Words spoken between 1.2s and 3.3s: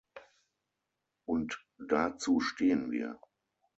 Und dazu stehen wir.